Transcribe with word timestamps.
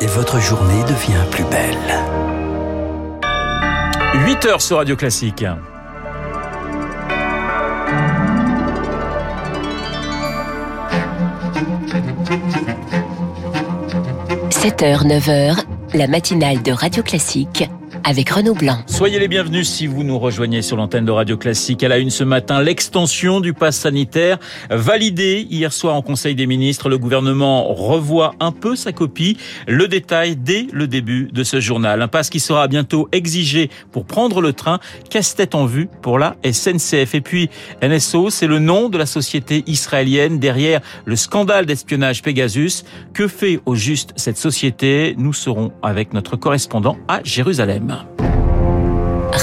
et 0.00 0.06
votre 0.06 0.40
journée 0.40 0.82
devient 0.84 1.24
plus 1.30 1.44
belle. 1.44 1.76
8 4.26 4.46
heures 4.46 4.62
sur 4.62 4.76
Radio 4.78 4.96
Classique. 4.96 5.44
7h, 14.50 15.06
9h, 15.06 15.64
la 15.94 16.06
matinale 16.06 16.62
de 16.62 16.72
Radio 16.72 17.02
Classique 17.02 17.68
avec 18.04 18.30
Renaud 18.30 18.54
Blanc. 18.54 18.78
Soyez 18.86 19.18
les 19.18 19.28
bienvenus 19.28 19.68
si 19.68 19.86
vous 19.86 20.04
nous 20.04 20.18
rejoignez 20.18 20.62
sur 20.62 20.76
l'antenne 20.76 21.04
de 21.04 21.10
Radio 21.10 21.36
Classique. 21.36 21.82
À 21.82 21.88
la 21.88 21.98
une 21.98 22.10
ce 22.10 22.24
matin, 22.24 22.60
l'extension 22.62 23.40
du 23.40 23.52
pass 23.52 23.76
sanitaire 23.76 24.38
validée 24.70 25.46
hier 25.50 25.72
soir 25.72 25.94
en 25.94 26.02
Conseil 26.02 26.34
des 26.34 26.46
ministres. 26.46 26.88
Le 26.88 26.98
gouvernement 26.98 27.72
revoit 27.72 28.34
un 28.40 28.52
peu 28.52 28.76
sa 28.76 28.92
copie. 28.92 29.36
Le 29.66 29.88
détail 29.88 30.36
dès 30.36 30.66
le 30.72 30.86
début 30.86 31.28
de 31.32 31.44
ce 31.44 31.60
journal. 31.60 32.02
Un 32.02 32.08
pass 32.08 32.30
qui 32.30 32.40
sera 32.40 32.68
bientôt 32.68 33.08
exigé 33.12 33.70
pour 33.92 34.04
prendre 34.04 34.40
le 34.40 34.52
train. 34.52 34.78
Casse-tête 35.10 35.54
en 35.54 35.66
vue 35.66 35.88
pour 36.02 36.18
la 36.18 36.36
SNCF. 36.44 37.14
Et 37.14 37.20
puis, 37.20 37.50
NSO, 37.82 38.30
c'est 38.30 38.46
le 38.46 38.58
nom 38.58 38.88
de 38.88 38.98
la 38.98 39.06
société 39.06 39.64
israélienne 39.66 40.38
derrière 40.38 40.80
le 41.04 41.16
scandale 41.16 41.66
d'espionnage 41.66 42.22
Pegasus. 42.22 42.84
Que 43.12 43.28
fait 43.28 43.60
au 43.66 43.74
juste 43.74 44.12
cette 44.16 44.38
société? 44.38 45.14
Nous 45.18 45.32
serons 45.32 45.72
avec 45.82 46.12
notre 46.12 46.36
correspondant 46.36 46.96
à 47.08 47.20
Jérusalem. 47.22 47.97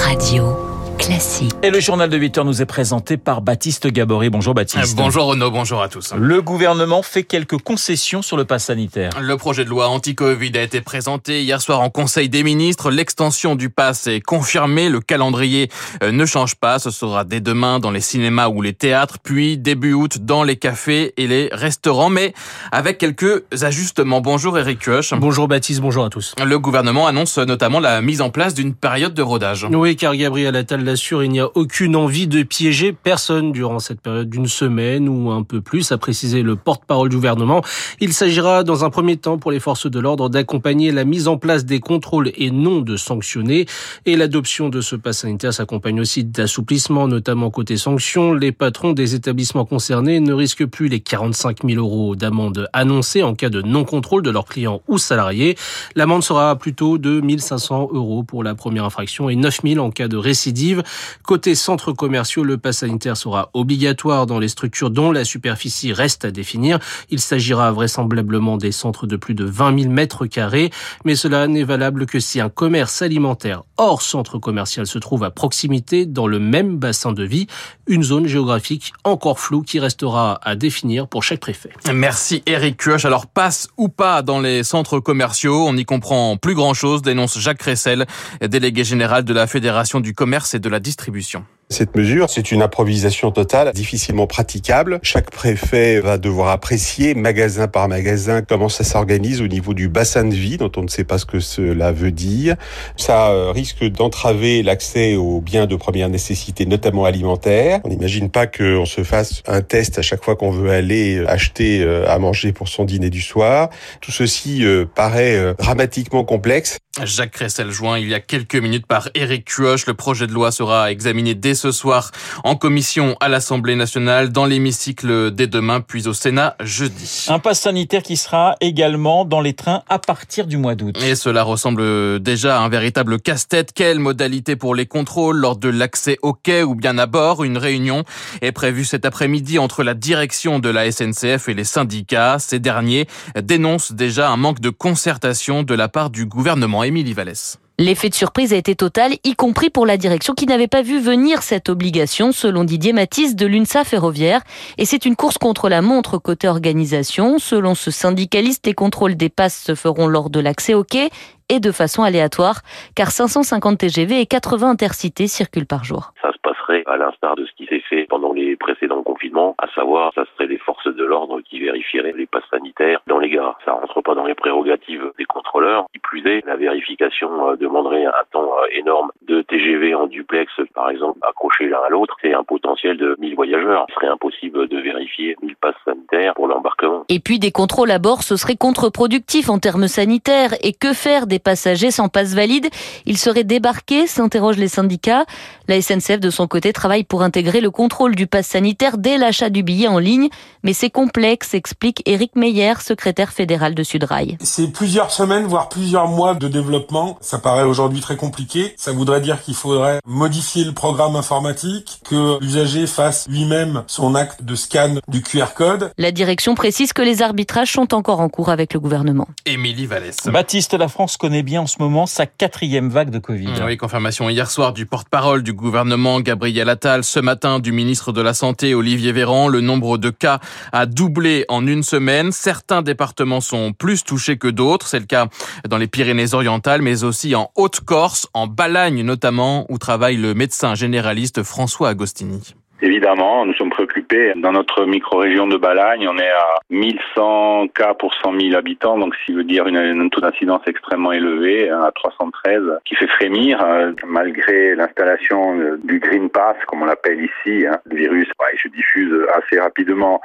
Radio 0.04 0.74
classique. 0.98 1.52
Et 1.63 1.70
le 1.70 1.80
journal 1.80 2.09
de 2.09 2.17
8 2.17 2.38
heures 2.38 2.45
nous 2.45 2.62
est 2.62 2.66
présenté 2.66 3.17
par 3.17 3.41
Baptiste 3.41 3.88
Gabory. 3.88 4.30
Bonjour 4.30 4.54
Baptiste. 4.54 4.95
Bonjour 4.95 5.26
Renaud, 5.26 5.52
bonjour 5.52 5.81
à 5.81 5.90
tous. 5.90 6.13
Le 6.16 6.41
gouvernement 6.41 7.02
fait 7.02 7.23
quelques 7.23 7.58
concessions 7.58 8.21
sur 8.21 8.38
le 8.38 8.45
pass 8.45 8.66
sanitaire. 8.66 9.12
Le 9.20 9.38
projet 9.38 9.66
de 9.66 9.70
loi 9.70 9.88
anti-Covid 9.90 10.52
a 10.55 10.62
été 10.62 10.81
présenté 10.81 11.44
hier 11.44 11.62
soir 11.62 11.81
en 11.81 11.90
Conseil 11.90 12.30
des 12.30 12.44
ministres. 12.44 12.91
L'extension 12.91 13.55
du 13.55 13.70
pass 13.70 14.07
est 14.07 14.21
confirmée. 14.21 14.90
Le 14.90 14.99
calendrier 14.99 15.70
euh, 16.04 16.12
ne 16.12 16.26
change 16.26 16.55
pas. 16.55 16.79
Ce 16.79 16.91
sera 16.91 17.23
dès 17.23 17.41
demain 17.41 17.79
dans 17.79 17.91
les 17.91 18.01
cinémas 18.01 18.48
ou 18.49 18.62
les 18.62 18.73
théâtres, 18.73 19.18
puis 19.21 19.57
début 19.57 19.93
août 19.93 20.20
dans 20.21 20.43
les 20.43 20.55
cafés 20.55 21.13
et 21.18 21.27
les 21.27 21.49
restaurants, 21.51 22.10
mais 22.10 22.34
avec 22.71 22.98
quelques 22.98 23.43
ajustements. 23.62 24.21
Bonjour 24.21 24.57
Eric 24.57 24.79
Kioch. 24.79 25.13
Bonjour 25.18 25.48
Baptiste, 25.48 25.82
bonjour 25.82 26.05
à 26.05 26.10
tous. 26.10 26.35
Le 26.43 26.60
gouvernement 26.60 27.07
annonce 27.07 27.38
notamment 27.38 27.79
la 27.79 28.01
mise 28.01 28.21
en 28.21 28.29
place 28.29 28.54
d'une 28.54 28.73
période 28.73 29.13
de 29.13 29.21
rodage. 29.21 29.68
Oui, 29.71 29.96
car 29.96 30.16
Gabriel 30.16 30.55
Attal 30.55 30.85
l'assure, 30.86 31.24
il 31.24 31.32
n'y 31.32 31.40
a 31.40 31.50
aucune 31.55 31.96
envie 31.96 32.28
de 32.28 32.44
piéger 32.44 32.94
personne 32.94 33.52
durant 33.52 33.80
cette 33.80 34.00
période 34.00 34.30
d'une 34.30 34.48
semaine 34.48 35.10
ou 35.10 35.32
un 35.32 35.44
peu 35.44 35.60
plus, 35.60 35.91
a 35.91 35.98
précisé 35.98 36.44
le 36.44 36.55
porte-parole 36.55 37.10
du 37.10 37.18
gouvernement. 37.18 37.62
Il 38.00 38.14
s'agira 38.14 38.64
dans 38.64 38.86
un 38.86 38.90
premier 38.90 39.18
temps 39.18 39.38
pour 39.38 39.52
les 39.52 39.60
forces 39.60 39.90
de 39.90 40.00
l'ordre 40.00 40.30
d'accompagner 40.30 40.91
la 40.91 41.04
mise 41.04 41.28
en 41.28 41.38
place 41.38 41.66
des 41.66 41.80
contrôles 41.80 42.32
et 42.36 42.52
non 42.52 42.80
de 42.80 42.96
sanctionner. 42.96 43.66
Et 44.06 44.16
l'adoption 44.16 44.70
de 44.70 44.82
ce 44.82 44.96
pass 44.96 45.20
sanitaire 45.20 45.54
s'accompagne 45.54 46.00
aussi 46.00 46.24
d'assouplissements, 46.24 47.08
notamment 47.08 47.50
côté 47.50 47.78
sanctions. 47.78 48.34
Les 48.34 48.52
patrons 48.52 48.94
des 48.94 49.16
établissements 49.16 49.66
concernés 49.66 50.20
ne 50.20 50.34
risquent 50.34 50.66
plus 50.66 50.88
les 50.88 51.00
45 51.00 51.66
000 51.68 51.80
euros 51.80 52.16
d'amende 52.16 52.70
annoncée 52.74 53.24
en 53.24 53.34
cas 53.34 53.50
de 53.50 53.62
non-contrôle 53.62 54.22
de 54.22 54.30
leurs 54.30 54.46
clients 54.46 54.82
ou 54.88 54.98
salariés. 54.98 55.58
L'amende 55.96 56.24
sera 56.24 56.56
plutôt 56.56 56.98
de 56.98 57.20
1500 57.20 57.90
euros 57.91 58.24
pour 58.24 58.44
la 58.44 58.56
première 58.56 58.86
infraction 58.86 59.30
et 59.30 59.36
9000 59.36 59.80
en 59.80 59.90
cas 59.90 60.08
de 60.08 60.18
récidive. 60.18 60.74
Côté 61.23 61.55
centres 61.55 61.91
commerciaux, 61.91 62.43
le 62.43 62.57
pass 62.57 62.79
sanitaire 62.79 63.18
sera 63.18 63.49
obligatoire 63.54 64.25
dans 64.25 64.40
les 64.40 64.47
structures 64.47 64.90
dont 64.90 65.12
la 65.12 65.25
superficie 65.25 65.94
reste 65.94 66.25
à 66.25 66.31
définir. 66.31 66.79
Il 67.09 67.19
s'agira 67.19 67.72
vraisemblablement 67.72 68.57
des 68.57 68.72
centres 68.72 69.07
de 69.07 69.16
plus 69.16 69.34
de 69.34 69.45
20 69.45 69.79
000 69.84 69.91
mètres 69.91 70.25
carrés, 70.25 70.72
mais 71.03 71.16
cela 71.16 71.47
n'est 71.47 71.63
valable 71.63 72.06
que 72.06 72.19
si 72.19 72.40
un 72.40 72.50
commerce 72.50 73.01
alimentaire 73.01 73.63
hors 73.78 74.01
centre 74.01 74.38
commercial 74.38 74.88
se 74.88 75.00
trouve 75.00 75.23
à 75.23 75.31
proximité 75.31 76.06
dans 76.06 76.28
le 76.28 76.40
même 76.40 76.78
bassin 76.78 77.11
de 77.11 77.23
vie, 77.23 77.47
une 77.88 78.03
zone 78.03 78.27
géographique 78.27 78.94
encore 79.03 79.39
floue 79.39 79.61
qui 79.61 79.79
restera 79.79 80.39
à 80.44 80.55
définir 80.55 81.07
pour 81.07 81.23
chaque 81.23 81.39
préfet. 81.39 81.69
Merci 81.94 82.44
Eric 82.45 82.77
Kioch. 82.77 83.05
Alors 83.05 83.27
passe 83.27 83.67
ou 83.77 83.89
pas 83.89 84.21
dans 84.21 84.39
les 84.39 84.63
centres 84.63 85.00
commerciaux, 85.00 85.67
on 85.67 85.73
n'y 85.73 85.85
comprend 85.85 86.38
plus 86.38 86.55
grand 86.55 86.73
chose, 86.73 87.01
dénonce 87.01 87.38
Jacques 87.39 87.59
Cressel, 87.59 88.05
délégué 88.41 88.83
général 88.83 89.23
de 89.23 89.33
la 89.33 89.47
Fédération 89.47 90.00
du 90.00 90.13
commerce 90.13 90.53
et 90.53 90.59
de 90.59 90.64
la 90.69 90.79
distribution. 90.79 91.45
Cette 91.69 91.95
mesure, 91.95 92.29
c'est 92.29 92.51
une 92.51 92.61
improvisation 92.61 93.31
totale, 93.31 93.71
difficilement 93.73 94.27
praticable. 94.27 94.99
Chaque 95.01 95.31
préfet 95.31 95.99
va 95.99 96.19
devoir 96.19 96.49
apprécier, 96.49 97.15
magasin 97.15 97.67
par 97.67 97.87
magasin, 97.87 98.43
comment 98.43 98.69
ça 98.69 98.83
s'organise 98.83 99.41
au 99.41 99.47
niveau 99.47 99.73
du 99.73 99.89
bassin 99.89 100.25
de 100.25 100.35
vie, 100.35 100.57
dont 100.57 100.71
on 100.77 100.83
ne 100.83 100.87
sait 100.87 101.03
pas 101.03 101.17
ce 101.17 101.25
que 101.25 101.39
cela 101.39 101.91
veut 101.91 102.11
dire. 102.11 102.55
Ça 102.97 103.31
euh, 103.31 103.51
risque 103.51 103.83
d'entraver 103.83 104.61
l'accès 104.61 105.15
aux 105.15 105.41
biens 105.41 105.65
de 105.65 105.75
première 105.75 106.07
nécessité, 106.07 106.67
notamment 106.67 107.05
alimentaires. 107.05 107.79
On 107.83 107.89
n'imagine 107.89 108.29
pas 108.29 108.45
qu'on 108.45 108.85
se 108.85 109.03
fasse 109.03 109.41
un 109.47 109.61
test 109.61 109.97
à 109.97 110.03
chaque 110.03 110.23
fois 110.23 110.35
qu'on 110.35 110.51
veut 110.51 110.69
aller 110.69 111.17
euh, 111.17 111.27
acheter 111.27 111.81
euh, 111.81 112.07
à 112.07 112.19
manger 112.19 112.53
pour 112.53 112.67
son 112.67 112.85
dîner 112.85 113.09
du 113.09 113.21
soir. 113.21 113.71
Tout 114.01 114.11
ceci 114.11 114.63
paraît 114.93 115.55
dramatiquement 115.57 116.23
complexe. 116.23 116.77
Jacques 117.03 117.31
Cressel 117.31 117.71
joint 117.71 117.99
il 117.99 118.07
y 118.07 118.13
a 118.13 118.21
quelques 118.21 118.55
minutes 118.55 118.85
par 118.85 119.09
Éric 119.15 119.45
Cuoche. 119.45 119.85
Le 119.85 119.93
projet 119.93 120.27
de 120.27 120.31
loi 120.31 120.51
sera 120.51 120.91
examiné 120.91 121.35
dès 121.35 121.54
ce 121.55 121.71
soir 121.71 122.11
en 122.43 122.55
commission 122.55 123.16
à 123.19 123.29
l'Assemblée 123.29 123.75
nationale, 123.75 124.31
dans 124.31 124.45
l'hémicycle 124.45 125.31
dès 125.31 125.47
demain, 125.47 125.81
puis 125.81 126.07
au 126.07 126.13
Sénat 126.13 126.55
jeudi. 126.59 127.25
Un 127.29 127.39
pass 127.39 127.61
sanitaire 127.61 128.03
qui 128.03 128.17
sera 128.17 128.55
également 128.61 129.25
dans 129.25 129.41
les 129.41 129.53
trains 129.53 129.83
à 129.89 129.99
partir 129.99 130.47
du 130.47 130.57
mois 130.57 130.75
d'août. 130.75 130.95
Et 131.03 131.15
cela 131.15 131.44
ressemble 131.44 132.19
déjà 132.19 132.57
à 132.57 132.61
un 132.61 132.69
véritable 132.69 133.19
casse-tête. 133.19 133.71
Quelle 133.73 133.99
modalité 133.99 134.55
pour 134.55 134.75
les 134.75 134.85
contrôles 134.85 135.38
lors 135.38 135.57
de 135.57 135.69
l'accès 135.69 136.17
au 136.21 136.33
quai 136.33 136.63
ou 136.63 136.75
bien 136.75 136.97
à 136.97 137.05
bord? 137.05 137.44
Une 137.44 137.57
réunion 137.57 138.03
est 138.41 138.51
prévue 138.51 138.85
cet 138.85 139.05
après-midi 139.05 139.59
entre 139.59 139.83
la 139.83 139.94
direction 139.94 140.59
de 140.59 140.69
la 140.69 140.91
SNCF 140.91 141.49
et 141.49 141.53
les 141.53 141.63
syndicats. 141.63 142.38
Ces 142.39 142.59
derniers 142.59 143.07
dénoncent 143.41 143.94
déjà 143.94 144.29
un 144.29 144.38
manque 144.38 144.59
de 144.59 144.69
concertation 144.69 145.63
de 145.63 145.73
la 145.73 145.88
part 145.88 146.09
du 146.09 146.25
gouvernement. 146.25 146.83
Émilie 146.83 147.13
Vallès. 147.13 147.59
L'effet 147.78 148.08
de 148.08 148.16
surprise 148.16 148.53
a 148.53 148.56
été 148.56 148.74
total, 148.74 149.16
y 149.25 149.36
compris 149.36 149.69
pour 149.69 149.86
la 149.86 149.97
direction 149.97 150.34
qui 150.34 150.46
n'avait 150.46 150.69
pas 150.69 150.81
vu 150.81 150.97
venir 150.97 151.44
cette 151.44 151.68
obligation, 151.68 152.31
selon 152.31 152.63
Didier 152.63 152.94
Matisse 152.94 153.36
de 153.36 153.46
l'UNSA 153.46 153.84
Ferroviaire. 153.84 154.41
Et 154.78 154.86
c'est 154.86 155.06
une 155.06 155.18
course 155.18 155.38
contre 155.38 155.68
la 155.68 155.81
montre 155.81 156.18
côté 156.18 156.47
organisation. 156.47 157.38
Selon 157.38 157.75
ce 157.75 157.91
syndicaliste, 157.91 158.66
les 158.66 158.74
contrôles 158.74 159.16
des 159.16 159.28
passes 159.28 159.62
se 159.62 159.75
feront 159.75 160.08
lors 160.08 160.30
de 160.30 160.40
l'accès 160.40 160.74
au 160.74 160.86
quai 160.86 161.09
et 161.50 161.59
de 161.59 161.72
façon 161.72 162.03
aléatoire, 162.03 162.61
car 162.95 163.11
550 163.11 163.78
TGV 163.78 164.22
et 164.22 164.25
80 164.25 164.69
intercités 164.69 165.28
circulent 165.28 165.67
par 165.67 165.83
jour. 165.83 166.11
Ça 166.22 166.31
se 166.31 166.38
passerait 166.41 166.83
à 166.85 166.97
l'instar 166.97 167.35
de 167.35 167.45
ce 167.45 167.51
qui 167.53 167.66
s'est 167.66 167.83
fait 167.89 168.06
pendant 168.09 168.33
les 168.33 168.56
précédents 168.56 169.03
confinements, 169.03 169.56
à 169.57 169.67
savoir, 169.73 170.11
ça 170.13 170.23
serait 170.33 170.47
les 170.47 170.57
forces 170.57 170.88
de 170.88 171.03
l'ordre 171.03 171.41
qui 171.41 171.59
vérifieraient 171.59 172.13
les 172.16 172.25
passes 172.25 172.44
sanitaires 172.51 173.01
dans 173.07 173.19
les 173.19 173.29
gares. 173.29 173.57
Ça 173.66 173.73
rentre 173.73 174.01
pas 174.01 174.16
dans 174.16 174.25
les 174.25 174.35
prérogatives 174.35 175.11
des 175.17 175.25
contrôleurs. 175.25 175.85
Qui 175.94 176.00
plus 176.00 176.25
est, 176.28 176.45
la 176.45 176.56
vérification 176.56 177.50
euh, 177.50 177.56
demanderait 177.56 178.06
un 178.06 178.12
temps 178.31 178.51
euh, 178.62 178.67
énorme 178.72 179.12
de 179.27 179.41
TGV 179.41 179.95
en 179.95 180.07
duplex, 180.07 180.51
par 180.73 180.89
exemple, 180.89 181.19
accrochés 181.22 181.67
l'un 181.67 181.79
à 181.79 181.89
l'autre. 181.89 182.16
C'est 182.22 182.33
un 182.33 182.44
potentiel 182.44 182.97
de 182.97 183.16
1000 183.19 183.35
voyageurs. 183.35 183.85
Il 183.89 183.94
serait 183.94 184.07
impossible 184.07 184.67
de 184.67 184.77
vérifier 184.79 185.35
1000 185.41 185.56
passes 185.56 185.75
sanitaires 185.85 186.33
pour 186.35 186.47
l'embarquement. 186.47 187.06
Et 187.09 187.19
puis 187.19 187.39
des 187.39 187.51
contrôles 187.51 187.91
à 187.91 188.00
bord, 188.00 188.23
ce 188.23 188.35
serait 188.35 188.57
contre-productif 188.57 189.50
en 189.50 189.59
termes 189.59 189.88
sanitaires. 189.88 190.53
Et 190.62 190.73
que 190.73 190.94
faire 190.94 191.27
des 191.27 191.34
passagers 191.40 191.91
sans 191.91 192.07
passe 192.07 192.34
valide 192.34 192.68
Ils 193.06 193.18
seraient 193.18 193.44
débarqués, 193.44 194.07
s'interrogent 194.07 194.57
les 194.57 194.68
syndicats. 194.68 195.25
La 195.68 195.81
SNCF, 195.81 196.19
de 196.19 196.29
son 196.29 196.47
côté, 196.47 196.73
travaille 196.73 197.03
pour 197.03 197.23
intégrer 197.23 197.62
le 197.62 197.72
contrôle 197.72 198.16
du 198.16 198.28
pass 198.28 198.47
sanitaire 198.47 198.97
dès 198.97 199.18
l'achat 199.18 199.50
du 199.50 199.63
billet 199.63 199.88
en 199.88 200.00
ligne. 200.00 200.29
Mais 200.63 200.74
c'est 200.74 200.90
complexe, 200.90 201.53
explique 201.53 202.01
Éric 202.06 202.35
Meyer, 202.35 202.74
secrétaire 202.81 203.31
fédéral 203.31 203.75
de 203.75 203.84
Sudrail. 203.84 204.38
C'est 204.41 204.72
plusieurs 204.72 205.12
semaines, 205.12 205.45
voire 205.45 205.69
plusieurs 205.69 206.07
mois 206.07 206.36
de 206.36 206.48
développement. 206.48 207.18
Ça 207.21 207.39
paraît 207.39 207.63
aujourd'hui 207.63 208.00
très 208.00 208.15
compliqué. 208.15 208.74
Ça 208.77 208.92
voudrait 208.92 209.21
dire 209.21 209.42
qu'il 209.42 209.56
faudrait 209.56 210.00
modifier 210.06 210.63
le 210.63 210.71
programme 210.71 211.15
informatique, 211.15 212.00
que 212.06 212.39
l'usager 212.42 212.88
fasse 212.88 213.27
lui-même 213.27 213.83
son 213.88 214.15
acte 214.15 214.44
de 214.44 214.56
scan 214.56 214.95
du 215.07 215.21
QR 215.21 215.54
code. 215.56 215.92
La 215.98 216.12
direction 216.12 216.56
précise 216.56 216.94
que 216.94 217.01
les 217.01 217.21
arbitrages 217.21 217.71
sont 217.71 217.94
encore 217.94 218.19
en 218.19 218.30
cours 218.30 218.50
avec 218.50 218.74
le 218.74 218.80
gouvernement. 218.80 219.27
Émilie 219.45 219.86
Vallès. 219.86 220.18
Baptiste, 220.25 220.74
la 220.74 220.88
France 220.88 221.18
connaît 221.25 221.42
bien 221.42 221.62
en 221.62 221.66
ce 221.66 221.77
moment 221.80 222.06
sa 222.06 222.27
quatrième 222.27 222.89
vague 222.89 223.10
de 223.10 223.18
Covid. 223.18 223.50
Oui, 223.66 223.77
confirmation 223.77 224.30
hier 224.30 224.51
soir 224.51 224.74
du 224.74 224.86
porte-parole 224.86 225.42
du 225.42 225.54
gouvernement 225.54 226.22
Gabriel 226.22 226.69
Attal. 226.69 227.04
Ce 227.04 227.19
matin, 227.19 227.60
du 227.60 227.72
ministre 227.72 228.12
de 228.12 228.22
la 228.22 228.36
Santé 228.36 228.75
Olivier 228.75 229.12
Véran, 229.12 229.48
le 229.48 229.60
nombre 229.60 229.98
de 229.98 230.12
cas 230.12 230.39
a 230.72 230.86
doublé 230.86 231.44
en 231.50 231.66
une 231.66 231.81
semaine. 231.81 232.31
Certains 232.31 232.83
départements 232.83 233.42
sont 233.42 233.74
plus 233.74 234.04
touchés 234.04 234.38
que 234.38 234.48
d'autres. 234.48 234.88
C'est 234.88 235.00
le 235.00 235.07
cas 235.07 235.25
dans 235.68 235.80
les 235.80 235.88
Pyrénées-Orientales, 235.88 236.83
mais 236.83 237.04
aussi 237.04 237.33
en 237.33 237.50
Haute-Corse, 237.56 238.28
en 238.36 238.45
Balagne 238.45 239.01
notamment, 239.01 239.66
où 239.69 239.80
travaille 239.80 240.18
le 240.18 240.36
médecin 240.36 240.75
généraliste 240.75 241.42
François 241.42 241.89
Agostini. 241.89 242.54
Évidemment, 242.81 243.45
nous 243.45 243.54
sommes 243.54 243.69
préoccupés. 243.69 244.33
Dans 244.36 244.51
notre 244.51 244.86
micro-région 244.86 245.48
de 245.48 245.56
Balagne, 245.56 246.07
on 246.10 246.18
est 246.18 246.30
à 246.30 246.60
1100 246.69 247.69
cas 247.69 247.94
pour 247.94 248.13
100 248.24 248.38
000 248.38 248.56
habitants, 248.56 248.98
donc 248.98 249.16
ce 249.16 249.25
qui 249.25 249.33
veut 249.33 249.45
dire 249.45 249.66
une, 249.68 249.77
un 249.77 250.10
taux 250.10 250.19
d'incidence 250.19 250.62
extrêmement 250.68 251.13
élevé, 251.13 251.69
hein, 251.69 251.83
à 251.83 251.92
313, 251.92 252.62
qui 252.83 252.95
fait 252.95 253.07
frémir, 253.07 253.63
euh, 253.63 253.94
malgré 254.06 254.75
l'installation 254.75 255.57
euh, 255.57 255.80
du 255.86 256.00
Green 256.00 256.30
Pass, 256.30 256.57
comme 256.68 256.81
on 256.81 256.86
l'appelle 256.86 257.22
ici. 257.22 257.66
Hein. 257.66 257.80
Le 257.86 257.95
virus 257.95 258.27
il 258.54 258.60
se 258.60 258.68
diffuse 258.68 259.13
assez 259.33 259.60
rapidement. 259.60 260.21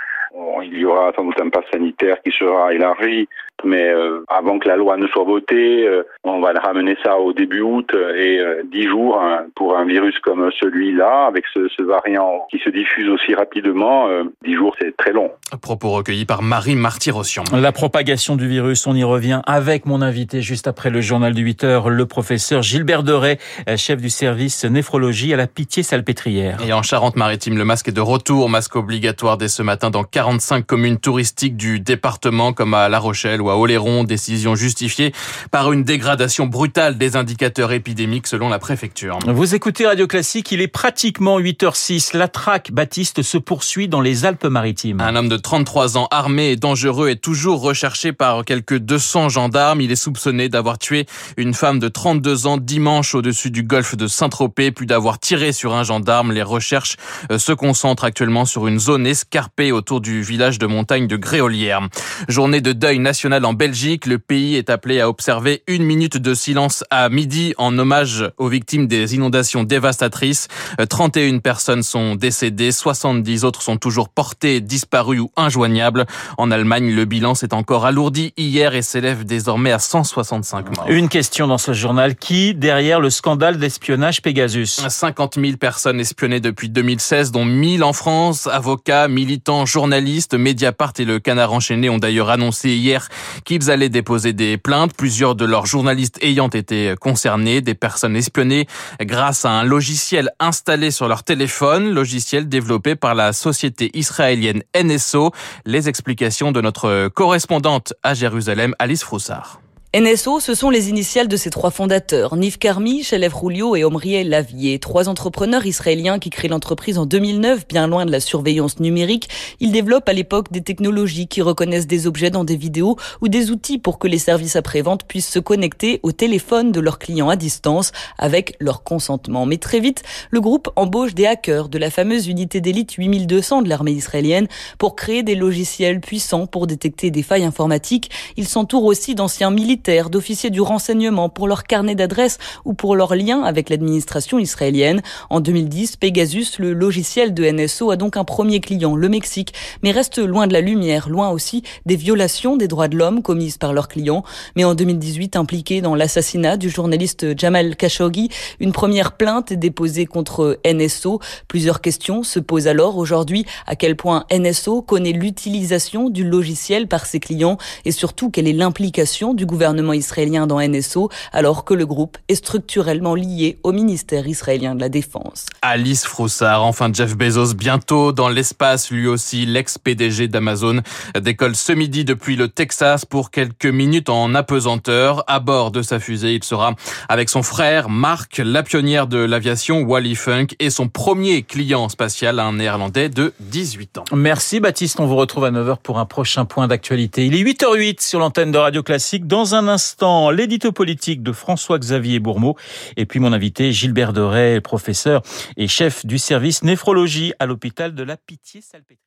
Il 0.62 0.79
y 0.79 0.85
aura 0.85 1.12
sans 1.17 1.25
doute 1.25 1.41
un 1.41 1.49
pass 1.49 1.64
sanitaire 1.73 2.20
qui 2.23 2.31
sera 2.31 2.73
élargi, 2.73 3.29
mais 3.64 3.88
euh, 3.88 4.24
avant 4.28 4.58
que 4.58 4.68
la 4.68 4.76
loi 4.76 4.96
ne 4.96 5.06
soit 5.08 5.24
votée, 5.24 5.86
euh, 5.86 6.02
on 6.24 6.40
va 6.40 6.52
ramener 6.52 6.96
ça 7.02 7.18
au 7.18 7.32
début 7.32 7.60
août 7.60 7.90
et 7.94 8.38
euh, 8.38 8.62
dix 8.70 8.86
jours 8.86 9.20
hein, 9.20 9.46
pour 9.54 9.76
un 9.76 9.84
virus 9.84 10.18
comme 10.20 10.50
celui-là, 10.60 11.26
avec 11.26 11.44
ce, 11.52 11.68
ce, 11.76 11.82
variant 11.82 12.46
qui 12.50 12.58
se 12.58 12.70
diffuse 12.70 13.08
aussi 13.08 13.34
rapidement, 13.34 14.08
dix 14.44 14.54
jours 14.54 14.76
c'est 14.80 14.96
très 14.96 15.12
long. 15.12 15.30
Propos 15.60 15.90
recueillis 15.90 16.24
par 16.24 16.42
Marie 16.42 16.76
Martyrossian. 16.76 17.42
La 17.52 17.72
propagation 17.72 18.36
du 18.36 18.46
virus, 18.46 18.86
on 18.86 18.94
y 18.94 19.02
revient 19.02 19.40
avec 19.46 19.86
mon 19.86 20.02
invité 20.02 20.42
juste 20.42 20.68
après 20.68 20.90
le 20.90 21.00
journal 21.00 21.34
du 21.34 21.42
8 21.42 21.64
heures, 21.64 21.90
le 21.90 22.06
professeur 22.06 22.62
Gilbert 22.62 23.02
Deray, 23.02 23.38
chef 23.76 24.00
du 24.00 24.10
service 24.10 24.64
néphrologie 24.64 25.34
à 25.34 25.36
la 25.36 25.46
Pitié-Salpêtrière. 25.46 26.58
Et 26.66 26.72
en 26.72 26.82
Charente-Maritime, 26.82 27.58
le 27.58 27.64
masque 27.64 27.88
est 27.88 27.92
de 27.92 28.00
retour, 28.00 28.48
masque 28.48 28.76
obligatoire 28.76 29.36
dès 29.36 29.48
ce 29.48 29.62
matin 29.62 29.90
dans 29.90 30.04
45 30.04 30.64
communes 30.66 30.98
touristiques 30.98 31.56
du 31.56 31.80
département 31.80 32.52
comme 32.52 32.74
à 32.74 32.88
La 32.88 32.98
Rochelle 32.98 33.40
ou 33.40 33.50
à 33.50 33.56
Oléron, 33.56 34.05
décision 34.05 34.55
justifiée 34.55 35.12
par 35.50 35.73
une 35.73 35.85
dégradation 35.85 36.47
brutale 36.47 36.99
des 36.99 37.17
indicateurs 37.17 37.73
épidémiques 37.73 38.26
selon 38.26 38.49
la 38.49 38.58
préfecture. 38.58 39.19
Vous 39.26 39.55
écoutez 39.55 39.87
Radio 39.87 40.06
Classique, 40.06 40.52
il 40.52 40.61
est 40.61 40.69
pratiquement 40.69 41.38
8h06. 41.41 42.17
La 42.17 42.29
traque 42.29 42.73
Baptiste 42.73 43.23
se 43.23 43.38
poursuit 43.38 43.88
dans 43.88 44.00
les 44.00 44.25
Alpes-Maritimes. 44.25 45.00
Un 45.00 45.17
homme 45.17 45.29
de 45.29 45.37
33 45.37 45.99
ans 45.99 46.08
armé 46.11 46.50
et 46.50 46.56
dangereux 46.56 47.08
est 47.08 47.23
toujours 47.23 47.61
recherché 47.61 48.12
par 48.12 48.44
quelques 48.44 48.79
200 48.79 49.29
gendarmes. 49.29 49.81
Il 49.81 49.93
est 49.93 49.96
soupçonné 49.96 50.49
d'avoir 50.49 50.79
tué 50.79 51.06
une 51.37 51.55
femme 51.55 51.79
de 51.79 51.88
32 51.88 52.46
ans 52.46 52.56
dimanche 52.56 53.14
au-dessus 53.14 53.50
du 53.50 53.62
golfe 53.62 53.96
de 53.96 54.06
Saint-Tropez, 54.06 54.73
puis 54.73 54.87
d'avoir 54.87 55.19
tiré 55.19 55.53
sur 55.53 55.75
un 55.75 55.82
gendarme. 55.82 56.32
Les 56.32 56.43
recherches 56.43 56.96
euh, 57.31 57.38
se 57.38 57.53
concentrent 57.53 58.05
actuellement 58.05 58.44
sur 58.44 58.67
une 58.67 58.79
zone 58.79 59.06
escarpée 59.06 59.73
autour 59.73 60.00
du 60.00 60.23
village 60.23 60.58
de 60.58 60.67
montagne 60.67 61.06
de 61.06 61.17
Gréolière. 61.17 61.88
Journée 62.29 62.61
de 62.61 62.73
deuil 62.73 62.99
national 62.99 63.39
en 63.44 63.52
Belgique. 63.52 64.06
Le 64.06 64.19
pays 64.19 64.56
est 64.56 64.70
appelé 64.70 65.00
à 65.00 65.08
observer 65.08 65.62
une 65.66 65.84
minute 65.84 66.16
de 66.16 66.34
silence 66.34 66.84
à 66.90 67.08
midi 67.08 67.54
en 67.58 67.76
hommage 67.78 68.31
aux 68.38 68.48
victimes 68.48 68.87
des 68.87 69.14
inondations 69.14 69.64
dévastatrices. 69.64 70.48
31 70.88 71.38
personnes 71.38 71.82
sont 71.82 72.14
décédées, 72.14 72.72
70 72.72 73.44
autres 73.44 73.62
sont 73.62 73.76
toujours 73.76 74.08
portées, 74.08 74.60
disparues 74.60 75.20
ou 75.20 75.31
injoignables. 75.37 76.06
En 76.38 76.50
Allemagne, 76.50 76.94
le 76.94 77.04
bilan 77.04 77.34
s'est 77.34 77.54
encore 77.54 77.87
alourdi 77.87 78.32
hier 78.37 78.75
et 78.75 78.82
s'élève 78.82 79.25
désormais 79.25 79.72
à 79.72 79.78
165 79.78 80.76
morts. 80.76 80.86
Une 80.88 81.08
question 81.08 81.46
dans 81.46 81.58
ce 81.58 81.72
journal. 81.72 82.16
Qui 82.16 82.54
derrière 82.54 83.00
le 83.00 83.10
scandale 83.10 83.58
d'espionnage 83.58 84.22
Pegasus? 84.22 84.81
50 84.88 85.38
000 85.40 85.56
personnes 85.56 86.00
espionnées 86.00 86.40
depuis 86.40 86.69
2016, 86.69 87.31
dont 87.32 87.44
1000 87.44 87.84
en 87.84 87.93
France. 87.93 88.46
Avocats, 88.46 89.08
militants, 89.08 89.66
journalistes, 89.66 90.34
Mediapart 90.34 90.93
et 90.98 91.04
le 91.04 91.19
Canard 91.19 91.52
enchaîné 91.52 91.88
ont 91.88 91.98
d'ailleurs 91.98 92.31
annoncé 92.31 92.70
hier 92.70 93.08
qu'ils 93.44 93.71
allaient 93.71 93.88
déposer 93.88 94.32
des 94.32 94.56
plaintes. 94.56 94.94
Plusieurs 94.97 95.35
de 95.35 95.44
leurs 95.44 95.67
journalistes 95.67 96.19
ayant 96.23 96.49
été 96.49 96.94
concernés, 97.00 97.61
des 97.61 97.75
personnes 97.75 98.17
espionnées 98.17 98.67
grâce 99.00 99.44
à 99.44 99.50
un 99.50 99.65
logiciel 99.65 100.31
installé 100.41 100.91
sur 100.91 101.09
leur 101.09 101.23
téléphone, 101.23 101.91
logiciel 101.91 102.49
développé 102.49 102.97
par 102.97 103.15
la 103.15 103.32
société 103.32 103.91
israélienne 103.94 104.62
NSO. 104.77 105.32
Les 105.65 105.88
explications 105.88 106.53
de 106.53 106.61
notre 106.61 107.09
correspondante 107.09 107.93
à 108.03 108.15
Jérusalem, 108.15 108.75
Alice 108.79 109.03
Froussard. 109.03 109.61
NSO, 109.92 110.38
ce 110.38 110.54
sont 110.54 110.70
les 110.70 110.88
initiales 110.88 111.26
de 111.26 111.37
ses 111.37 111.50
trois 111.50 111.72
fondateurs, 111.72 112.37
Nif 112.37 112.60
Karmi, 112.60 113.02
Shalev 113.02 113.34
Roulio 113.34 113.75
et 113.75 113.82
Omriel 113.82 114.28
Lavier, 114.28 114.78
trois 114.78 115.08
entrepreneurs 115.08 115.66
israéliens 115.66 116.20
qui 116.20 116.31
créent 116.31 116.46
l'entreprise 116.46 116.96
en 116.96 117.06
2009, 117.06 117.66
bien 117.66 117.88
loin 117.88 118.06
de 118.06 118.12
la 118.12 118.20
surveillance 118.20 118.78
numérique. 118.78 119.28
Ils 119.58 119.72
développent 119.72 120.08
à 120.08 120.12
l'époque 120.12 120.52
des 120.52 120.60
technologies 120.60 121.26
qui 121.26 121.42
reconnaissent 121.42 121.88
des 121.88 122.06
objets 122.06 122.31
dans 122.31 122.44
des 122.44 122.54
vidéos 122.54 122.94
ou 123.20 123.26
des 123.26 123.50
outils 123.50 123.78
pour 123.78 123.98
que 123.98 124.06
les 124.06 124.19
services 124.19 124.54
après-vente 124.54 125.08
puissent 125.08 125.28
se 125.28 125.40
connecter 125.40 125.98
au 126.04 126.12
téléphone 126.12 126.70
de 126.70 126.78
leurs 126.78 127.00
clients 127.00 127.28
à 127.28 127.34
distance 127.34 127.90
avec 128.16 128.54
leur 128.60 128.84
consentement. 128.84 129.44
Mais 129.44 129.56
très 129.56 129.81
vite, 129.81 130.04
le 130.31 130.40
groupe 130.40 130.70
embauche 130.76 131.16
des 131.16 131.26
hackers 131.26 131.69
de 131.69 131.78
la 131.78 131.90
fameuse 131.90 132.28
unité 132.28 132.60
d'élite 132.60 132.93
8200 132.93 133.62
de 133.62 133.69
l'armée 133.69 133.90
israélienne 133.90 134.46
pour 134.78 134.94
créer 134.94 135.25
des 135.25 135.34
logiciels 135.34 135.98
puissants 136.00 136.46
pour 136.46 136.69
détecter 136.69 137.10
des 137.10 137.25
failles 137.25 137.43
informatiques. 137.43 138.12
Ils 138.36 138.46
s'entourent 138.46 138.84
aussi 138.84 139.16
d'anciens 139.16 139.50
militaires 139.50 139.80
d'officiers 140.11 140.50
du 140.50 140.61
renseignement 140.61 141.29
pour 141.29 141.49
leur 141.49 141.65
carnet 141.65 141.94
d'adresses 141.94 142.38
ou 142.65 142.75
pour 142.75 142.94
leur 142.94 143.15
lien 143.15 143.43
avec 143.43 143.71
l'administration 143.71 144.38
israélienne. 144.38 145.03
En 145.31 145.41
2010, 145.41 145.97
Pegasus, 145.97 146.59
le 146.59 146.73
logiciel 146.73 147.35
de 147.35 147.44
NSO, 147.44 147.91
a 147.91 147.97
donc 147.97 148.17
un 148.17 148.25
premier 148.25 148.61
client, 148.61 148.94
le 148.94 149.09
Mexique, 149.09 149.55
mais 149.82 149.91
reste 149.91 150.19
loin 150.19 150.47
de 150.47 150.53
la 150.53 150.61
lumière, 150.61 151.09
loin 151.09 151.31
aussi 151.31 151.62
des 151.87 151.97
violations 151.97 152.56
des 152.56 152.69
droits 152.69 152.88
de 152.88 152.97
l'homme 152.97 153.23
commises 153.23 153.59
par 153.59 153.73
leurs 153.73 153.88
clients. 153.88 154.23
Mais 154.55 154.65
en 154.65 154.75
2018, 154.75 155.37
impliqué 155.37 155.81
dans 155.81 155.94
l'assassinat 155.94 156.56
du 156.56 156.71
journaliste 156.71 157.38
Jamal 157.38 157.77
Khashoggi, 157.77 158.29
une 158.61 158.73
première 158.73 159.12
plainte 159.12 159.53
est 159.53 159.56
déposée 159.56 160.06
contre 160.06 160.59
NSO. 160.65 161.21
Plusieurs 161.49 161.81
questions 161.81 162.23
se 162.23 162.38
posent 162.38 162.69
alors 162.69 162.97
aujourd'hui 162.97 163.44
à 163.67 163.77
quel 163.77 163.97
point 163.97 164.25
NSO 164.32 164.82
connaît 164.82 165.12
l'utilisation 165.12 166.11
du 166.11 166.25
logiciel 166.25 166.87
par 166.87 167.06
ses 167.06 167.21
clients 167.21 167.59
et 167.85 167.93
surtout 167.93 168.31
quelle 168.31 168.47
est 168.47 168.53
l'implication 168.53 169.35
du 169.35 169.47
gouvernement 169.47 169.69
gouvernement 169.70 169.93
israélien 169.93 170.46
dans 170.46 170.61
NSO, 170.61 171.11
alors 171.32 171.64
que 171.64 171.75
le 171.75 171.87
groupe 171.87 172.19
est 172.28 172.34
structurellement 172.34 173.14
lié 173.14 173.58
au 173.62 173.72
ministère 173.72 174.26
israélien 174.26 174.75
de 174.75 174.81
la 174.81 174.88
Défense. 174.88 175.46
Alice 175.62 176.05
Froussard, 176.05 176.64
enfin 176.64 176.90
Jeff 176.93 177.17
Bezos, 177.17 177.55
bientôt 177.55 178.12
dans 178.12 178.28
l'espace, 178.28 178.90
lui 178.90 179.06
aussi, 179.06 179.46
l'ex-PDG 179.46 180.26
d'Amazon, 180.28 180.81
décolle 181.20 181.55
ce 181.55 181.72
midi 181.72 182.05
depuis 182.05 182.34
le 182.34 182.49
Texas 182.49 183.05
pour 183.05 183.31
quelques 183.31 183.67
minutes 183.67 184.08
en 184.08 184.34
apesanteur. 184.34 185.22
À 185.28 185.38
bord 185.38 185.70
de 185.70 185.82
sa 185.82 186.00
fusée, 186.00 186.34
il 186.34 186.43
sera 186.43 186.75
avec 187.08 187.28
son 187.28 187.43
frère 187.43 187.88
Mark, 187.88 188.40
la 188.44 188.62
pionnière 188.62 189.06
de 189.06 189.19
l'aviation 189.19 189.82
Wally 189.82 190.17
Funk 190.17 190.49
et 190.58 190.70
son 190.70 190.88
premier 190.88 191.43
client 191.43 191.88
spatial, 191.88 192.40
un 192.40 192.55
néerlandais 192.55 193.08
de 193.08 193.32
18 193.38 193.99
ans. 193.99 194.05
Merci 194.12 194.58
Baptiste, 194.58 194.99
on 194.99 195.06
vous 195.06 195.17
retrouve 195.17 195.44
à 195.44 195.50
9h 195.52 195.76
pour 195.82 195.99
un 195.99 196.06
prochain 196.06 196.44
point 196.44 196.67
d'actualité. 196.67 197.26
Il 197.26 197.37
est 197.37 197.44
8h08 197.44 198.00
sur 198.00 198.19
l'antenne 198.19 198.50
de 198.50 198.58
Radio 198.58 198.82
Classique. 198.82 199.26
Dans 199.26 199.55
un 199.55 199.59
un 199.60 199.68
instant 199.68 200.30
l'édito 200.30 200.72
politique 200.72 201.22
de 201.22 201.32
François-Xavier 201.32 202.19
Bourmeau 202.19 202.56
et 202.96 203.05
puis 203.05 203.20
mon 203.20 203.34
invité 203.34 203.72
Gilbert 203.72 204.14
Doré, 204.14 204.62
professeur 204.62 205.20
et 205.58 205.69
chef 205.69 206.06
du 206.06 206.17
service 206.17 206.62
néphrologie 206.62 207.34
à 207.38 207.44
l'hôpital 207.44 207.94
de 207.94 208.02
la 208.02 208.17
Pitié-Salpêtrière. 208.17 209.00